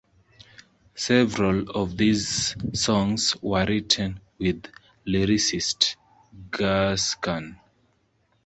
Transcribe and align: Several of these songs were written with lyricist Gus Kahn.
Several 0.95 1.69
of 1.69 1.95
these 1.95 2.55
songs 2.73 3.35
were 3.39 3.67
written 3.67 4.19
with 4.39 4.65
lyricist 5.05 5.95
Gus 6.49 7.13
Kahn. 7.13 7.59